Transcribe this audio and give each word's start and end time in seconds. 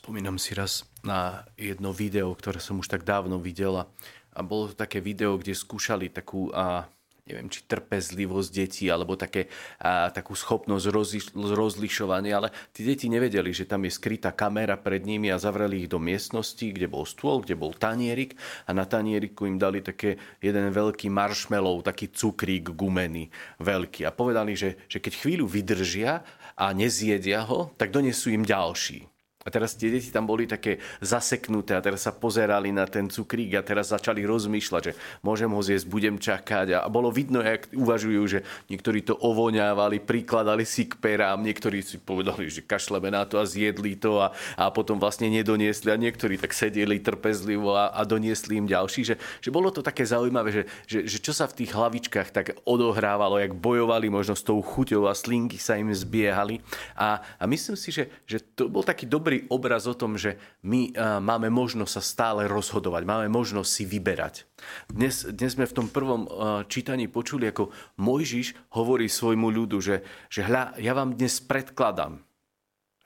Spomínam 0.00 0.40
si 0.40 0.56
raz 0.56 0.88
na 1.04 1.44
jedno 1.60 1.92
video, 1.92 2.32
ktoré 2.32 2.56
som 2.56 2.80
už 2.80 2.88
tak 2.88 3.04
dávno 3.04 3.36
videla. 3.36 3.84
A 4.32 4.40
bolo 4.40 4.72
to 4.72 4.80
také 4.80 4.96
video, 4.96 5.36
kde 5.36 5.52
skúšali 5.52 6.08
takú, 6.08 6.48
a, 6.56 6.88
neviem, 7.28 7.52
či 7.52 7.68
trpezlivosť 7.68 8.48
detí, 8.48 8.88
alebo 8.88 9.20
také, 9.20 9.52
a, 9.76 10.08
takú 10.08 10.32
schopnosť 10.32 10.86
rozliš, 10.88 11.24
rozlišovania, 11.36 12.32
ale 12.32 12.48
tí 12.72 12.80
deti 12.88 13.12
nevedeli, 13.12 13.52
že 13.52 13.68
tam 13.68 13.84
je 13.84 13.92
skrytá 13.92 14.32
kamera 14.32 14.80
pred 14.80 15.04
nimi 15.04 15.28
a 15.28 15.36
zavreli 15.36 15.84
ich 15.84 15.92
do 15.92 16.00
miestnosti, 16.00 16.64
kde 16.64 16.88
bol 16.88 17.04
stôl, 17.04 17.44
kde 17.44 17.60
bol 17.60 17.76
tanierik 17.76 18.40
a 18.64 18.72
na 18.72 18.88
tanieriku 18.88 19.44
im 19.52 19.60
dali 19.60 19.84
také 19.84 20.16
jeden 20.40 20.72
veľký 20.72 21.12
marshmallow, 21.12 21.84
taký 21.84 22.08
cukrík 22.08 22.72
gumený, 22.72 23.28
veľký. 23.60 24.08
A 24.08 24.16
povedali, 24.16 24.56
že, 24.56 24.80
že 24.88 24.96
keď 24.96 25.12
chvíľu 25.20 25.44
vydržia 25.44 26.24
a 26.56 26.72
nezjedia 26.72 27.44
ho, 27.44 27.76
tak 27.76 27.92
donesú 27.92 28.32
im 28.32 28.48
ďalší. 28.48 29.19
A 29.40 29.48
teraz 29.48 29.72
tie 29.72 29.88
deti 29.88 30.12
tam 30.12 30.28
boli 30.28 30.44
také 30.44 30.84
zaseknuté 31.00 31.72
a 31.72 31.80
teraz 31.80 32.04
sa 32.04 32.12
pozerali 32.12 32.76
na 32.76 32.84
ten 32.84 33.08
cukrík 33.08 33.56
a 33.56 33.64
teraz 33.64 33.88
začali 33.88 34.20
rozmýšľať, 34.28 34.82
že 34.84 34.92
môžem 35.24 35.48
ho 35.48 35.64
zjesť, 35.64 35.88
budem 35.88 36.20
čakať. 36.20 36.76
A 36.76 36.84
bolo 36.92 37.08
vidno, 37.08 37.40
jak 37.40 37.72
uvažujú, 37.72 38.20
že 38.28 38.44
niektorí 38.68 39.00
to 39.00 39.16
ovoňávali, 39.16 40.04
prikladali 40.04 40.68
si 40.68 40.84
k 40.84 41.00
perám, 41.00 41.40
niektorí 41.40 41.80
si 41.80 41.96
povedali, 41.96 42.52
že 42.52 42.68
kašleme 42.68 43.08
na 43.08 43.24
to 43.24 43.40
a 43.40 43.48
zjedli 43.48 43.96
to 43.96 44.20
a, 44.20 44.28
a 44.60 44.68
potom 44.68 45.00
vlastne 45.00 45.32
nedoniesli 45.32 45.88
a 45.88 45.96
niektorí 45.96 46.36
tak 46.36 46.52
sedeli 46.52 47.00
trpezlivo 47.00 47.72
a, 47.72 47.96
a 47.96 48.04
doniesli 48.04 48.60
im 48.60 48.68
ďalší. 48.68 49.08
Že, 49.08 49.14
že 49.40 49.48
bolo 49.48 49.72
to 49.72 49.80
také 49.80 50.04
zaujímavé, 50.04 50.52
že, 50.52 50.62
že, 50.84 50.98
že 51.08 51.16
čo 51.16 51.32
sa 51.32 51.48
v 51.48 51.64
tých 51.64 51.72
hlavičkách 51.72 52.28
tak 52.28 52.60
odohrávalo, 52.68 53.40
jak 53.40 53.56
bojovali 53.56 54.12
možno 54.12 54.36
s 54.36 54.44
tou 54.44 54.60
chuťou 54.60 55.08
a 55.08 55.16
slinky 55.16 55.56
sa 55.56 55.80
im 55.80 55.88
zbiehali. 55.96 56.60
A, 56.92 57.24
a 57.40 57.44
myslím 57.48 57.80
si, 57.80 57.88
že, 57.88 58.12
že 58.28 58.44
to 58.52 58.68
bol 58.68 58.84
taký 58.84 59.08
dobrý 59.08 59.29
dobrý 59.30 59.46
obraz 59.46 59.86
o 59.86 59.94
tom, 59.94 60.18
že 60.18 60.42
my 60.66 60.90
máme 61.22 61.54
možnosť 61.54 61.92
sa 61.94 62.02
stále 62.02 62.50
rozhodovať, 62.50 63.06
máme 63.06 63.30
možnosť 63.30 63.70
si 63.70 63.86
vyberať. 63.86 64.42
Dnes, 64.90 65.22
dnes 65.22 65.54
sme 65.54 65.70
v 65.70 65.76
tom 65.78 65.86
prvom 65.86 66.26
čítaní 66.66 67.06
počuli, 67.06 67.46
ako 67.46 67.70
Mojžiš 68.02 68.74
hovorí 68.74 69.06
svojmu 69.06 69.46
ľudu, 69.54 69.78
že, 69.78 70.02
že 70.26 70.42
hľa, 70.42 70.82
ja 70.82 70.98
vám 70.98 71.14
dnes 71.14 71.38
predkladám 71.46 72.26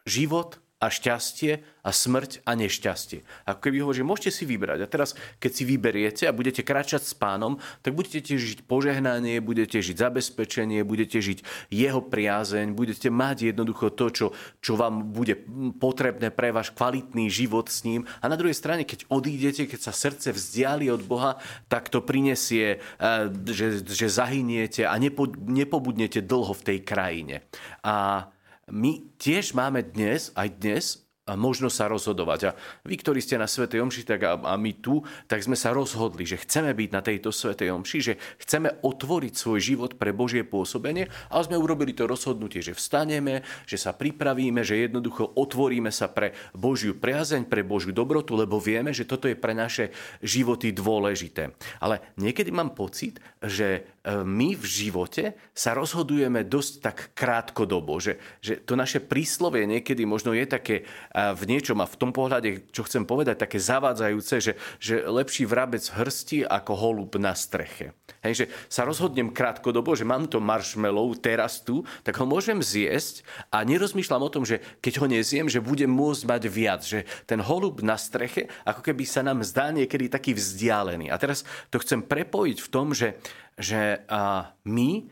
život 0.08 0.63
a 0.84 0.92
šťastie 0.92 1.64
a 1.80 1.90
smrť 1.92 2.44
a 2.44 2.52
nešťastie. 2.52 3.24
Ako 3.48 3.60
keby 3.60 3.76
hovorí, 3.80 3.96
že 4.00 4.08
môžete 4.08 4.30
si 4.36 4.44
vybrať. 4.44 4.84
A 4.84 4.88
teraz, 4.88 5.16
keď 5.40 5.50
si 5.52 5.64
vyberiete 5.64 6.24
a 6.28 6.36
budete 6.36 6.60
kráčať 6.60 7.08
s 7.08 7.16
pánom, 7.16 7.56
tak 7.80 7.96
budete 7.96 8.36
žiť 8.36 8.68
požehnanie, 8.68 9.40
budete 9.40 9.80
žiť 9.80 9.96
zabezpečenie, 9.96 10.84
budete 10.84 11.24
žiť 11.24 11.68
jeho 11.72 12.04
priazeň, 12.04 12.76
budete 12.76 13.08
mať 13.08 13.52
jednoducho 13.52 13.96
to, 13.96 14.06
čo, 14.12 14.26
čo 14.60 14.76
vám 14.76 15.12
bude 15.12 15.40
potrebné 15.80 16.28
pre 16.28 16.52
váš 16.52 16.72
kvalitný 16.76 17.32
život 17.32 17.72
s 17.72 17.84
ním. 17.88 18.04
A 18.20 18.28
na 18.28 18.36
druhej 18.36 18.56
strane, 18.56 18.84
keď 18.84 19.08
odídete, 19.08 19.64
keď 19.64 19.80
sa 19.88 19.92
srdce 19.96 20.36
vzdiali 20.36 20.92
od 20.92 21.00
Boha, 21.04 21.40
tak 21.72 21.88
to 21.88 22.04
prinesie, 22.04 22.76
eh, 22.76 23.28
že, 23.48 23.80
že 23.84 24.08
zahyniete 24.12 24.84
a 24.84 24.92
nepo, 25.00 25.28
nepobudnete 25.32 26.20
dlho 26.20 26.52
v 26.52 26.64
tej 26.64 26.78
krajine. 26.84 27.44
A 27.80 28.28
my 28.70 29.04
tiež 29.20 29.52
máme 29.52 29.84
dnes, 29.84 30.32
aj 30.32 30.48
dnes, 30.56 30.84
možnosť 31.32 31.72
sa 31.72 31.88
rozhodovať. 31.88 32.40
A 32.44 32.50
vy, 32.84 33.00
ktorí 33.00 33.24
ste 33.24 33.40
na 33.40 33.48
Svetej 33.48 33.80
Omši 33.80 34.04
tak 34.04 34.20
a, 34.28 34.36
a 34.36 34.60
my 34.60 34.76
tu, 34.84 35.00
tak 35.24 35.40
sme 35.40 35.56
sa 35.56 35.72
rozhodli, 35.72 36.28
že 36.28 36.36
chceme 36.36 36.76
byť 36.76 36.90
na 36.92 37.00
tejto 37.00 37.32
Svetej 37.32 37.72
Omši, 37.72 37.98
že 38.04 38.14
chceme 38.44 38.84
otvoriť 38.84 39.32
svoj 39.32 39.60
život 39.64 39.96
pre 39.96 40.12
Božie 40.12 40.44
pôsobenie, 40.44 41.08
ale 41.32 41.46
sme 41.48 41.56
urobili 41.56 41.96
to 41.96 42.04
rozhodnutie, 42.04 42.60
že 42.60 42.76
vstaneme, 42.76 43.40
že 43.64 43.80
sa 43.80 43.96
pripravíme, 43.96 44.60
že 44.60 44.84
jednoducho 44.84 45.32
otvoríme 45.32 45.88
sa 45.88 46.12
pre 46.12 46.36
Božiu 46.52 46.92
priazeň, 46.92 47.48
pre 47.48 47.64
Božiu 47.64 47.96
dobrotu, 47.96 48.36
lebo 48.36 48.60
vieme, 48.60 48.92
že 48.92 49.08
toto 49.08 49.24
je 49.24 49.40
pre 49.40 49.56
naše 49.56 49.96
životy 50.20 50.76
dôležité. 50.76 51.56
Ale 51.80 52.12
niekedy 52.20 52.52
mám 52.52 52.76
pocit, 52.76 53.16
že 53.40 53.80
e, 53.80 53.80
my 54.20 54.52
v 54.60 54.64
živote 54.64 55.32
sa 55.56 55.72
rozhodujeme 55.72 56.44
dosť 56.44 56.72
tak 56.84 56.96
krátkodobo, 57.16 57.96
že, 57.96 58.20
že 58.44 58.60
to 58.60 58.76
naše 58.76 59.00
príslovie 59.00 59.64
niekedy 59.64 60.04
možno 60.04 60.36
je 60.36 60.44
také 60.44 60.76
v 61.14 61.42
niečom 61.46 61.78
a 61.78 61.86
v 61.86 61.94
tom 61.94 62.10
pohľade, 62.10 62.74
čo 62.74 62.82
chcem 62.82 63.06
povedať, 63.06 63.46
také 63.46 63.62
zavádzajúce, 63.62 64.34
že, 64.42 64.52
že 64.82 65.06
lepší 65.06 65.46
vrabec 65.46 65.86
v 65.86 66.02
hrsti 66.02 66.38
ako 66.42 66.72
holub 66.74 67.14
na 67.22 67.38
streche. 67.38 67.94
Hej, 68.26 68.34
že 68.34 68.44
sa 68.66 68.82
rozhodnem 68.82 69.30
krátkodobo, 69.30 69.94
že 69.94 70.02
mám 70.02 70.26
to 70.26 70.42
marshmallow 70.42 71.14
teraz 71.14 71.62
tu, 71.62 71.86
tak 72.02 72.18
ho 72.18 72.26
môžem 72.26 72.58
zjesť 72.58 73.22
a 73.54 73.62
nerozmýšľam 73.62 74.26
o 74.26 74.32
tom, 74.34 74.42
že 74.42 74.58
keď 74.82 74.94
ho 74.98 75.06
nezjem, 75.06 75.46
že 75.46 75.62
budem 75.62 75.88
môcť 75.88 76.22
mať 76.26 76.42
viac. 76.50 76.82
Že 76.82 77.06
ten 77.30 77.38
holub 77.38 77.78
na 77.86 77.94
streche, 77.94 78.50
ako 78.66 78.82
keby 78.82 79.06
sa 79.06 79.22
nám 79.22 79.46
zdá 79.46 79.70
niekedy 79.70 80.10
taký 80.10 80.34
vzdialený. 80.34 81.14
A 81.14 81.16
teraz 81.22 81.46
to 81.70 81.78
chcem 81.78 82.02
prepojiť 82.02 82.58
v 82.58 82.68
tom, 82.74 82.90
že, 82.90 83.22
že 83.54 84.02
a 84.10 84.50
my 84.66 85.06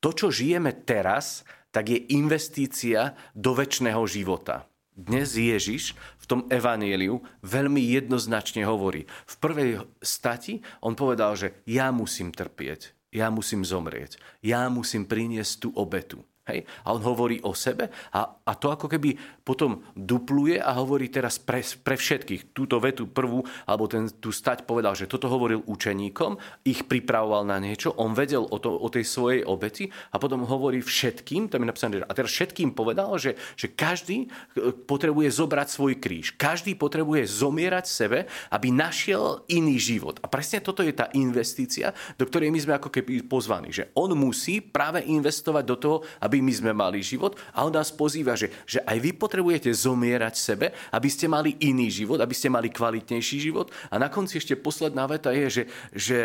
to, 0.00 0.10
čo 0.16 0.32
žijeme 0.32 0.72
teraz, 0.88 1.44
tak 1.68 1.92
je 1.92 2.16
investícia 2.16 3.12
do 3.36 3.52
väčšného 3.52 4.00
života. 4.08 4.71
Dnes 4.92 5.32
Ježiš 5.32 5.96
v 6.20 6.24
tom 6.28 6.40
evaníliu 6.52 7.24
veľmi 7.40 7.80
jednoznačne 7.80 8.68
hovorí. 8.68 9.08
V 9.24 9.34
prvej 9.40 9.70
stati 10.04 10.60
on 10.84 10.92
povedal, 10.92 11.32
že 11.32 11.64
ja 11.64 11.88
musím 11.88 12.28
trpieť, 12.28 12.92
ja 13.08 13.32
musím 13.32 13.64
zomrieť, 13.64 14.20
ja 14.44 14.68
musím 14.68 15.08
priniesť 15.08 15.52
tú 15.64 15.68
obetu. 15.72 16.20
Hej? 16.50 16.66
A 16.82 16.90
on 16.90 17.02
hovorí 17.06 17.38
o 17.46 17.54
sebe 17.54 17.86
a, 18.10 18.20
a 18.42 18.52
to 18.58 18.74
ako 18.74 18.90
keby 18.90 19.14
potom 19.46 19.82
dupluje 19.94 20.58
a 20.58 20.74
hovorí 20.74 21.06
teraz 21.06 21.38
pre, 21.38 21.62
pre 21.62 21.94
všetkých. 21.94 22.50
Túto 22.50 22.82
vetu 22.82 23.06
prvú, 23.10 23.46
alebo 23.66 23.86
ten, 23.86 24.10
tú 24.18 24.34
stať 24.34 24.66
povedal, 24.66 24.98
že 24.98 25.06
toto 25.06 25.30
hovoril 25.30 25.62
učeníkom, 25.66 26.38
ich 26.66 26.86
pripravoval 26.86 27.46
na 27.46 27.62
niečo, 27.62 27.94
on 27.94 28.14
vedel 28.14 28.42
o, 28.42 28.58
to, 28.58 28.74
o 28.74 28.88
tej 28.90 29.06
svojej 29.06 29.42
obeti 29.46 29.86
a 30.10 30.18
potom 30.18 30.42
hovorí 30.42 30.82
všetkým, 30.82 31.46
tam 31.46 31.62
je 31.62 31.70
napísané, 31.70 32.02
a 32.02 32.14
teraz 32.14 32.34
všetkým 32.34 32.74
povedal, 32.74 33.14
že, 33.22 33.38
že 33.54 33.70
každý 33.70 34.26
e, 34.26 34.74
potrebuje 34.74 35.30
zobrať 35.30 35.68
svoj 35.70 36.02
kríž. 36.02 36.34
Každý 36.34 36.74
potrebuje 36.74 37.22
zomierať 37.26 37.84
sebe, 37.86 38.26
aby 38.50 38.74
našiel 38.74 39.46
iný 39.46 39.78
život. 39.78 40.18
A 40.22 40.26
presne 40.26 40.58
toto 40.58 40.82
je 40.82 40.90
tá 40.90 41.06
investícia, 41.14 41.94
do 42.18 42.26
ktorej 42.26 42.50
my 42.50 42.58
sme 42.58 42.74
ako 42.78 42.90
keby 42.90 43.26
pozvaní. 43.26 43.70
Že 43.70 43.94
on 43.94 44.10
musí 44.14 44.58
práve 44.62 45.04
investovať 45.06 45.64
do 45.66 45.76
toho, 45.78 45.96
aby 46.24 46.31
aby 46.32 46.40
my 46.40 46.52
sme 46.56 46.72
mali 46.72 47.04
život. 47.04 47.36
A 47.52 47.68
on 47.68 47.76
nás 47.76 47.92
pozýva, 47.92 48.32
že, 48.32 48.48
že 48.64 48.80
aj 48.80 48.96
vy 49.04 49.12
potrebujete 49.12 49.68
zomierať 49.68 50.32
sebe, 50.32 50.72
aby 50.96 51.08
ste 51.12 51.28
mali 51.28 51.60
iný 51.60 51.92
život, 51.92 52.16
aby 52.24 52.32
ste 52.32 52.48
mali 52.48 52.72
kvalitnejší 52.72 53.36
život. 53.36 53.68
A 53.92 54.00
na 54.00 54.08
konci 54.08 54.40
ešte 54.40 54.56
posledná 54.56 55.04
veta 55.04 55.28
je, 55.28 55.60
že, 55.60 55.62
že 55.92 56.18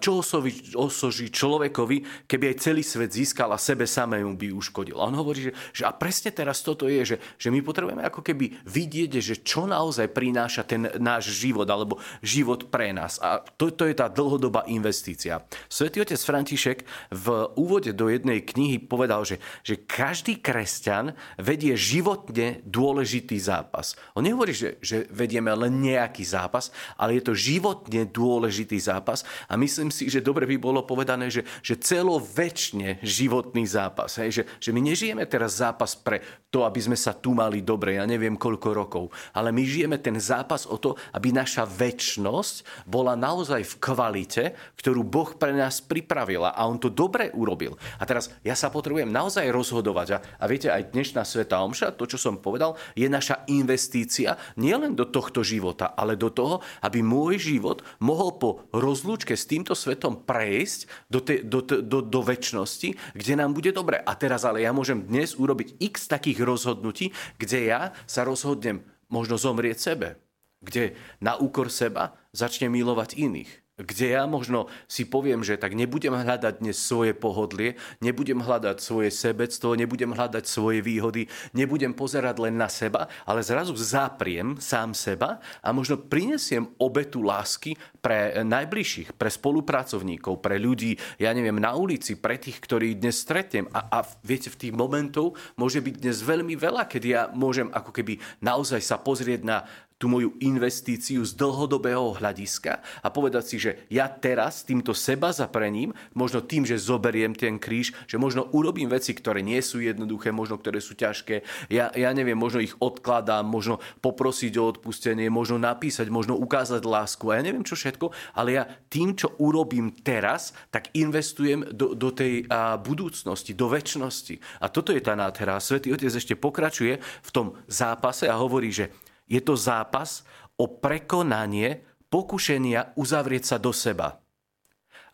čo 0.00 0.24
osoží, 0.24 0.72
osoží 0.72 1.28
človekovi, 1.28 2.24
keby 2.24 2.56
aj 2.56 2.64
celý 2.64 2.80
svet 2.80 3.12
získal 3.12 3.52
a 3.52 3.60
sebe 3.60 3.84
samému 3.84 4.32
by 4.40 4.48
uškodil. 4.56 4.96
A 4.96 5.12
on 5.12 5.20
hovorí, 5.20 5.52
že, 5.52 5.52
že 5.76 5.84
a 5.84 5.92
presne 5.92 6.32
teraz 6.32 6.64
toto 6.64 6.88
je, 6.88 7.04
že, 7.04 7.16
že 7.36 7.52
my 7.52 7.60
potrebujeme 7.60 8.00
ako 8.00 8.24
keby 8.24 8.64
vidieť, 8.64 9.20
že 9.20 9.44
čo 9.44 9.68
naozaj 9.68 10.08
prináša 10.08 10.64
ten 10.64 10.88
náš 10.96 11.36
život 11.36 11.68
alebo 11.68 12.00
život 12.24 12.72
pre 12.72 12.96
nás. 12.96 13.20
A 13.20 13.44
to, 13.44 13.68
to 13.68 13.84
je 13.84 13.92
tá 13.92 14.08
dlhodobá 14.08 14.64
investícia. 14.72 15.44
Svetý 15.68 16.00
otec 16.00 16.16
František 16.16 16.78
v 17.12 17.26
úvode 17.60 17.92
do 17.92 18.08
jednej 18.08 18.40
knihy 18.40 18.78
povedal, 18.78 19.26
že 19.26 19.33
že, 19.34 19.38
že 19.62 19.74
každý 19.82 20.38
kresťan 20.38 21.14
vedie 21.38 21.74
životne 21.74 22.62
dôležitý 22.62 23.36
zápas. 23.42 23.98
On 24.14 24.22
nehovorí, 24.22 24.54
že, 24.54 24.78
že 24.78 25.10
vedieme 25.10 25.50
len 25.50 25.82
nejaký 25.82 26.22
zápas, 26.22 26.70
ale 26.94 27.18
je 27.18 27.22
to 27.26 27.34
životne 27.34 28.06
dôležitý 28.06 28.78
zápas 28.78 29.26
a 29.50 29.58
myslím 29.58 29.90
si, 29.90 30.06
že 30.06 30.22
dobre 30.22 30.46
by 30.46 30.56
bolo 30.60 30.86
povedané, 30.86 31.30
že, 31.30 31.42
že 31.64 31.74
celoväčšine 31.80 33.02
životný 33.02 33.66
zápas. 33.66 34.20
Hej? 34.20 34.42
Že, 34.42 34.42
že 34.60 34.70
my 34.70 34.80
nežijeme 34.84 35.24
teraz 35.26 35.58
zápas 35.58 35.98
pre 35.98 36.22
to, 36.54 36.62
aby 36.62 36.78
sme 36.78 36.94
sa 36.94 37.10
tu 37.10 37.34
mali 37.34 37.66
dobre, 37.66 37.98
ja 37.98 38.06
neviem 38.06 38.38
koľko 38.38 38.68
rokov, 38.70 39.04
ale 39.34 39.50
my 39.50 39.66
žijeme 39.66 39.98
ten 39.98 40.14
zápas 40.22 40.70
o 40.70 40.78
to, 40.78 40.94
aby 41.10 41.34
naša 41.34 41.66
väčnosť 41.66 42.86
bola 42.86 43.18
naozaj 43.18 43.66
v 43.66 43.74
kvalite, 43.82 44.44
ktorú 44.78 45.02
Boh 45.02 45.34
pre 45.34 45.50
nás 45.50 45.82
pripravila 45.82 46.54
a 46.54 46.62
on 46.70 46.78
to 46.78 46.92
dobre 46.92 47.34
urobil. 47.34 47.74
A 47.98 48.06
teraz 48.06 48.30
ja 48.46 48.54
sa 48.54 48.70
potrebujem 48.70 49.10
naozaj 49.10 49.23
naozaj 49.24 49.48
rozhodovať. 49.48 50.08
A, 50.12 50.18
a 50.20 50.44
viete, 50.44 50.68
aj 50.68 50.92
dnešná 50.92 51.24
Sveta 51.24 51.64
Omša, 51.64 51.96
to, 51.96 52.04
čo 52.04 52.20
som 52.20 52.36
povedal, 52.44 52.76
je 52.92 53.08
naša 53.08 53.48
investícia 53.48 54.36
nielen 54.60 54.92
do 54.92 55.08
tohto 55.08 55.40
života, 55.40 55.96
ale 55.96 56.20
do 56.20 56.28
toho, 56.28 56.60
aby 56.84 57.00
môj 57.00 57.40
život 57.40 57.80
mohol 58.04 58.36
po 58.36 58.68
rozlúčke 58.76 59.32
s 59.32 59.48
týmto 59.48 59.72
svetom 59.72 60.28
prejsť 60.28 61.08
do, 61.08 61.24
te, 61.24 61.40
do, 61.40 61.64
do, 61.64 62.04
do 62.04 62.20
väčšnosti, 62.20 63.16
kde 63.16 63.32
nám 63.32 63.56
bude 63.56 63.72
dobre. 63.72 63.96
A 63.96 64.12
teraz 64.12 64.44
ale 64.44 64.60
ja 64.60 64.76
môžem 64.76 65.00
dnes 65.00 65.32
urobiť 65.32 65.80
x 65.80 66.04
takých 66.04 66.44
rozhodnutí, 66.44 67.16
kde 67.40 67.72
ja 67.72 67.96
sa 68.04 68.28
rozhodnem 68.28 68.84
možno 69.08 69.40
zomrieť 69.40 69.80
sebe, 69.80 70.20
kde 70.60 71.00
na 71.24 71.40
úkor 71.40 71.72
seba 71.72 72.12
začnem 72.36 72.68
milovať 72.68 73.16
iných 73.16 73.63
kde 73.74 74.14
ja 74.14 74.22
možno 74.30 74.70
si 74.86 75.02
poviem, 75.02 75.42
že 75.42 75.58
tak 75.58 75.74
nebudem 75.74 76.14
hľadať 76.14 76.62
dnes 76.62 76.78
svoje 76.78 77.10
pohodlie, 77.10 77.74
nebudem 77.98 78.38
hľadať 78.38 78.78
svoje 78.78 79.10
sebectvo, 79.10 79.74
nebudem 79.74 80.14
hľadať 80.14 80.44
svoje 80.46 80.78
výhody, 80.78 81.26
nebudem 81.58 81.90
pozerať 81.90 82.38
len 82.38 82.54
na 82.54 82.70
seba, 82.70 83.10
ale 83.26 83.42
zrazu 83.42 83.74
zapriem 83.74 84.62
sám 84.62 84.94
seba 84.94 85.42
a 85.58 85.68
možno 85.74 85.98
prinesiem 85.98 86.70
obetu 86.78 87.26
lásky 87.26 87.74
pre 87.98 88.46
najbližších, 88.46 89.18
pre 89.18 89.26
spolupracovníkov, 89.32 90.38
pre 90.38 90.60
ľudí, 90.62 90.94
ja 91.18 91.34
neviem, 91.34 91.58
na 91.58 91.74
ulici, 91.74 92.14
pre 92.14 92.38
tých, 92.38 92.62
ktorí 92.62 92.94
dnes 93.00 93.18
stretnem. 93.18 93.66
A, 93.74 93.90
a 93.90 93.98
viete, 94.22 94.52
v 94.52 94.60
tých 94.60 94.74
momentov 94.76 95.34
môže 95.58 95.82
byť 95.82 95.94
dnes 95.98 96.22
veľmi 96.22 96.54
veľa, 96.54 96.86
kedy 96.86 97.06
ja 97.10 97.22
môžem 97.32 97.72
ako 97.72 97.90
keby 97.90 98.22
naozaj 98.38 98.78
sa 98.84 99.00
pozrieť 99.00 99.42
na 99.42 99.66
tú 99.94 100.10
moju 100.10 100.34
investíciu 100.42 101.22
z 101.22 101.38
dlhodobého 101.38 102.18
hľadiska 102.18 102.82
a 103.00 103.08
povedať 103.14 103.44
si, 103.46 103.56
že 103.62 103.86
ja 103.86 104.10
teraz 104.10 104.66
týmto 104.66 104.90
seba 104.90 105.30
zaprením, 105.30 105.94
možno 106.18 106.42
tým, 106.42 106.66
že 106.66 106.82
zoberiem 106.82 107.30
ten 107.30 107.62
kríž, 107.62 107.94
že 108.10 108.18
možno 108.18 108.50
urobím 108.50 108.90
veci, 108.90 109.14
ktoré 109.14 109.38
nie 109.38 109.62
sú 109.62 109.78
jednoduché, 109.78 110.34
možno 110.34 110.58
ktoré 110.58 110.82
sú 110.82 110.98
ťažké. 110.98 111.46
Ja, 111.70 111.94
ja 111.94 112.10
neviem, 112.10 112.34
možno 112.34 112.58
ich 112.58 112.74
odkladám, 112.82 113.46
možno 113.46 113.78
poprosiť 114.02 114.58
o 114.58 114.66
odpustenie, 114.74 115.30
možno 115.30 115.62
napísať, 115.62 116.10
možno 116.10 116.34
ukázať 116.42 116.82
lásku 116.82 117.30
a 117.30 117.38
ja 117.38 117.46
neviem 117.46 117.62
čo 117.62 117.78
všetko, 117.78 118.10
ale 118.34 118.58
ja 118.58 118.66
tým, 118.90 119.14
čo 119.14 119.38
urobím 119.38 119.94
teraz, 119.94 120.52
tak 120.74 120.90
investujem 120.98 121.70
do, 121.70 121.94
do 121.94 122.10
tej 122.10 122.50
a, 122.50 122.76
budúcnosti, 122.82 123.54
do 123.54 123.70
väčšnosti. 123.70 124.58
A 124.58 124.66
toto 124.66 124.90
je 124.90 124.98
tá 124.98 125.14
nádhera. 125.14 125.62
Svetý 125.62 125.94
Otec 125.94 126.10
ešte 126.10 126.34
pokračuje 126.34 126.98
v 126.98 127.30
tom 127.30 127.54
zápase 127.70 128.26
a 128.26 128.34
hovorí, 128.34 128.74
že 128.74 128.90
je 129.28 129.40
to 129.40 129.56
zápas 129.56 130.22
o 130.60 130.68
prekonanie 130.68 131.82
pokušenia 132.12 132.94
uzavrieť 132.94 133.44
sa 133.44 133.56
do 133.58 133.74
seba, 133.74 134.22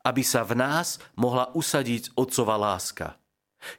aby 0.05 0.21
sa 0.21 0.45
v 0.45 0.59
nás 0.59 1.01
mohla 1.17 1.49
usadiť 1.57 2.13
otcová 2.17 2.61
láska. 2.61 3.17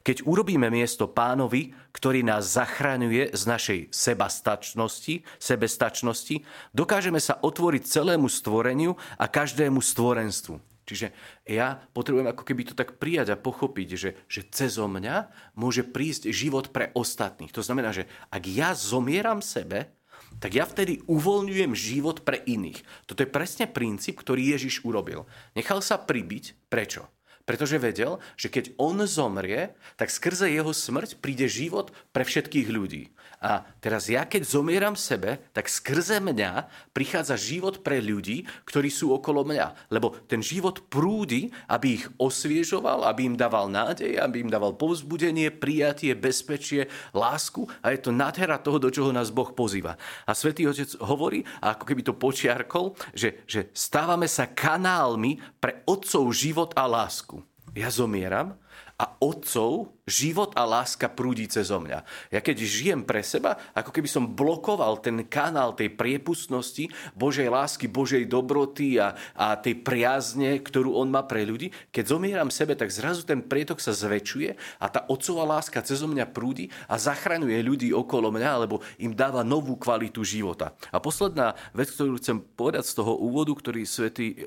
Keď 0.06 0.22
urobíme 0.30 0.70
miesto 0.70 1.10
pánovi, 1.10 1.74
ktorý 1.90 2.22
nás 2.22 2.54
zachraňuje 2.54 3.34
z 3.34 3.42
našej 3.50 3.80
sebastačnosti, 3.90 5.26
sebestačnosti, 5.42 6.46
dokážeme 6.70 7.18
sa 7.18 7.42
otvoriť 7.42 7.82
celému 7.82 8.30
stvoreniu 8.30 8.94
a 9.18 9.26
každému 9.26 9.82
stvorenstvu. 9.82 10.54
Čiže 10.82 11.14
ja 11.46 11.78
potrebujem 11.94 12.30
ako 12.30 12.42
keby 12.42 12.62
to 12.66 12.74
tak 12.74 12.98
prijať 12.98 13.34
a 13.34 13.40
pochopiť, 13.42 13.88
že, 13.94 14.10
že 14.26 14.42
cez 14.50 14.78
mňa 14.78 15.30
môže 15.54 15.86
prísť 15.86 16.30
život 16.34 16.74
pre 16.74 16.90
ostatných. 16.94 17.54
To 17.54 17.62
znamená, 17.62 17.94
že 17.94 18.10
ak 18.34 18.42
ja 18.50 18.74
zomieram 18.74 19.42
sebe, 19.42 19.94
tak 20.42 20.58
ja 20.58 20.66
vtedy 20.66 21.06
uvoľňujem 21.06 21.72
život 21.72 22.26
pre 22.26 22.42
iných. 22.42 22.82
Toto 23.06 23.22
je 23.22 23.30
presne 23.30 23.70
princíp, 23.70 24.18
ktorý 24.18 24.58
Ježiš 24.58 24.82
urobil. 24.82 25.30
Nechal 25.54 25.78
sa 25.86 26.02
pribiť. 26.02 26.66
Prečo? 26.66 27.06
Pretože 27.42 27.82
vedel, 27.82 28.22
že 28.38 28.48
keď 28.48 28.78
on 28.78 29.02
zomrie, 29.04 29.74
tak 29.98 30.14
skrze 30.14 30.46
jeho 30.50 30.70
smrť 30.70 31.18
príde 31.18 31.50
život 31.50 31.90
pre 32.14 32.22
všetkých 32.22 32.68
ľudí. 32.70 33.10
A 33.42 33.66
teraz 33.82 34.06
ja, 34.06 34.22
keď 34.22 34.46
zomieram 34.46 34.94
sebe, 34.94 35.42
tak 35.50 35.66
skrze 35.66 36.22
mňa 36.22 36.70
prichádza 36.94 37.34
život 37.34 37.82
pre 37.82 37.98
ľudí, 37.98 38.46
ktorí 38.62 38.86
sú 38.86 39.10
okolo 39.10 39.42
mňa. 39.42 39.90
Lebo 39.90 40.14
ten 40.30 40.38
život 40.38 40.86
prúdi, 40.86 41.50
aby 41.66 41.98
ich 41.98 42.06
osviežoval, 42.22 43.02
aby 43.02 43.26
im 43.26 43.34
dával 43.34 43.66
nádej, 43.66 44.14
aby 44.22 44.46
im 44.46 44.50
dával 44.50 44.78
povzbudenie, 44.78 45.50
prijatie, 45.50 46.14
bezpečie, 46.14 46.86
lásku. 47.10 47.66
A 47.82 47.90
je 47.90 48.06
to 48.06 48.14
nádhera 48.14 48.62
toho, 48.62 48.78
do 48.78 48.94
čoho 48.94 49.10
nás 49.10 49.34
Boh 49.34 49.50
pozýva. 49.50 49.98
A 50.22 50.38
Svetý 50.38 50.70
Otec 50.70 50.94
hovorí, 51.02 51.42
ako 51.58 51.82
keby 51.82 52.06
to 52.06 52.14
počiarkol, 52.14 52.94
že, 53.10 53.42
že 53.50 53.74
stávame 53.74 54.30
sa 54.30 54.46
kanálmi 54.46 55.42
pre 55.58 55.82
otcov 55.90 56.30
život 56.30 56.70
a 56.78 56.86
lásku. 56.86 57.41
Ja 57.72 57.88
zomieram 57.88 58.60
a 59.00 59.18
otcov 59.18 59.96
život 60.04 60.52
a 60.54 60.62
láska 60.68 61.08
prúdi 61.08 61.48
cez 61.48 61.72
mňa. 61.72 62.04
Ja 62.30 62.38
keď 62.44 62.62
žijem 62.62 63.00
pre 63.02 63.24
seba, 63.24 63.56
ako 63.72 63.90
keby 63.90 64.06
som 64.06 64.30
blokoval 64.30 65.00
ten 65.00 65.24
kanál 65.26 65.72
tej 65.72 65.90
priepustnosti, 65.96 66.86
Božej 67.16 67.48
lásky, 67.48 67.88
Božej 67.88 68.28
dobroty 68.28 69.00
a, 69.00 69.16
a 69.34 69.56
tej 69.56 69.80
priazne, 69.80 70.60
ktorú 70.60 70.94
on 70.94 71.08
má 71.08 71.24
pre 71.24 71.42
ľudí, 71.42 71.72
keď 71.90 72.04
zomieram 72.12 72.52
sebe, 72.52 72.76
tak 72.76 72.92
zrazu 72.92 73.24
ten 73.24 73.40
prietok 73.42 73.80
sa 73.80 73.96
zväčšuje 73.96 74.78
a 74.78 74.86
tá 74.92 75.08
otcová 75.08 75.58
láska 75.58 75.80
cez 75.80 76.04
mňa 76.04 76.28
prúdi 76.30 76.68
a 76.86 77.00
zachraňuje 77.00 77.58
ľudí 77.64 77.88
okolo 77.90 78.28
mňa, 78.30 78.50
alebo 78.52 78.84
im 79.00 79.16
dáva 79.16 79.40
novú 79.42 79.80
kvalitu 79.80 80.22
života. 80.22 80.76
A 80.92 81.00
posledná 81.00 81.56
vec, 81.72 81.88
ktorú 81.90 82.20
chcem 82.20 82.38
povedať 82.38 82.84
z 82.86 83.02
toho 83.02 83.16
úvodu, 83.16 83.50
ktorý 83.56 83.82
svätý 83.88 84.44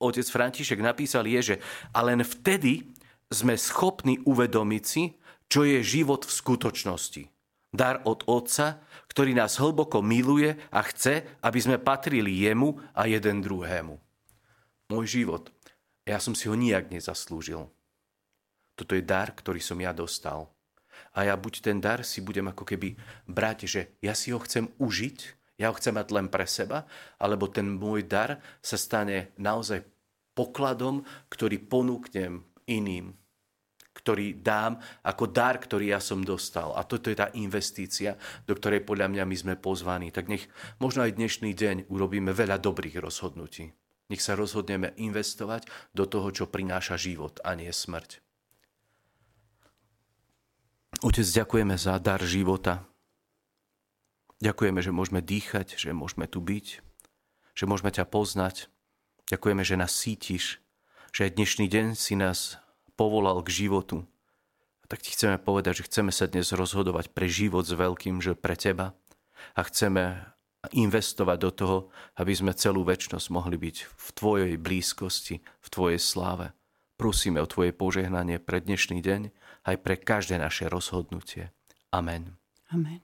otec 0.00 0.26
František 0.26 0.80
napísal, 0.80 1.26
je, 1.28 1.54
že 1.54 1.56
a 1.94 2.02
len 2.02 2.22
vtedy 2.22 2.94
sme 3.30 3.58
schopní 3.58 4.22
uvedomiť 4.22 4.84
si, 4.84 5.16
čo 5.48 5.66
je 5.66 5.80
život 5.84 6.24
v 6.24 6.32
skutočnosti. 6.32 7.22
Dar 7.74 8.06
od 8.06 8.22
Otca, 8.30 8.78
ktorý 9.10 9.34
nás 9.34 9.58
hlboko 9.58 9.98
miluje 9.98 10.54
a 10.70 10.80
chce, 10.86 11.26
aby 11.42 11.58
sme 11.58 11.82
patrili 11.82 12.46
jemu 12.46 12.78
a 12.94 13.10
jeden 13.10 13.42
druhému. 13.42 13.98
Môj 14.94 15.06
život, 15.10 15.50
ja 16.06 16.22
som 16.22 16.38
si 16.38 16.46
ho 16.46 16.54
nijak 16.54 16.92
nezaslúžil. 16.94 17.66
Toto 18.78 18.92
je 18.94 19.02
dar, 19.02 19.34
ktorý 19.34 19.58
som 19.58 19.78
ja 19.82 19.90
dostal. 19.90 20.54
A 21.14 21.26
ja 21.26 21.34
buď 21.34 21.62
ten 21.62 21.78
dar 21.82 22.02
si 22.06 22.22
budem 22.22 22.50
ako 22.50 22.66
keby 22.66 22.98
brať, 23.26 23.58
že 23.66 23.80
ja 24.02 24.14
si 24.14 24.30
ho 24.34 24.38
chcem 24.42 24.70
užiť, 24.78 25.18
ja 25.54 25.70
ho 25.70 25.78
chcem 25.78 25.94
mať 25.94 26.08
len 26.10 26.26
pre 26.26 26.46
seba, 26.46 26.86
alebo 27.18 27.46
ten 27.46 27.66
môj 27.78 28.06
dar 28.06 28.42
sa 28.58 28.74
stane 28.74 29.34
naozaj 29.38 29.86
pokladom, 30.34 31.06
ktorý 31.30 31.62
ponúknem 31.66 32.42
iným 32.66 33.14
ktorý 33.94 34.42
dám 34.42 34.76
ako 35.06 35.30
dar, 35.30 35.56
ktorý 35.56 35.94
ja 35.94 36.00
som 36.02 36.20
dostal. 36.26 36.74
A 36.74 36.82
toto 36.82 37.08
je 37.08 37.16
tá 37.16 37.30
investícia, 37.38 38.18
do 38.44 38.52
ktorej 38.58 38.82
podľa 38.82 39.08
mňa 39.08 39.24
my 39.24 39.36
sme 39.38 39.54
pozvaní. 39.54 40.10
Tak 40.10 40.26
nech 40.28 40.50
možno 40.82 41.06
aj 41.06 41.14
dnešný 41.16 41.54
deň 41.54 41.76
urobíme 41.88 42.34
veľa 42.34 42.58
dobrých 42.58 42.98
rozhodnutí. 43.00 43.70
Nech 44.12 44.20
sa 44.20 44.36
rozhodneme 44.36 44.92
investovať 45.00 45.64
do 45.96 46.04
toho, 46.04 46.28
čo 46.34 46.50
prináša 46.50 47.00
život 47.00 47.40
a 47.40 47.56
nie 47.56 47.70
smrť. 47.70 48.20
Otec, 51.00 51.24
ďakujeme 51.24 51.74
za 51.78 51.96
dar 51.96 52.20
života. 52.20 52.84
Ďakujeme, 54.42 54.80
že 54.82 54.90
môžeme 54.90 55.20
dýchať, 55.22 55.78
že 55.78 55.94
môžeme 55.94 56.26
tu 56.26 56.42
byť, 56.42 56.66
že 57.54 57.64
môžeme 57.70 57.90
ťa 57.94 58.08
poznať. 58.08 58.66
Ďakujeme, 59.30 59.62
že 59.62 59.78
nás 59.78 59.94
sítiš, 59.94 60.58
že 61.14 61.30
aj 61.30 61.38
dnešný 61.38 61.66
deň 61.70 61.86
si 61.94 62.18
nás 62.18 62.58
povolal 62.98 63.38
k 63.46 63.64
životu. 63.64 64.02
A 64.82 64.90
tak 64.90 65.00
ti 65.00 65.14
chceme 65.14 65.40
povedať, 65.40 65.80
že 65.80 65.86
chceme 65.88 66.12
sa 66.12 66.28
dnes 66.28 66.52
rozhodovať 66.52 67.14
pre 67.14 67.30
život 67.30 67.64
s 67.64 67.72
veľkým, 67.72 68.20
že 68.20 68.36
pre 68.36 68.58
teba. 68.58 68.92
A 69.56 69.64
chceme 69.64 70.34
investovať 70.72 71.38
do 71.40 71.50
toho, 71.52 71.76
aby 72.16 72.32
sme 72.32 72.56
celú 72.56 72.84
väčnosť 72.84 73.26
mohli 73.28 73.60
byť 73.60 73.76
v 73.84 74.08
tvojej 74.16 74.52
blízkosti, 74.56 75.44
v 75.44 75.68
tvojej 75.68 76.00
sláve. 76.00 76.56
Prosíme 76.96 77.42
o 77.42 77.50
tvoje 77.50 77.74
požehnanie 77.76 78.40
pre 78.40 78.64
dnešný 78.64 79.02
deň, 79.04 79.28
aj 79.66 79.76
pre 79.82 80.00
každé 80.00 80.40
naše 80.40 80.70
rozhodnutie. 80.70 81.52
Amen. 81.92 82.40
Amen. 82.72 83.03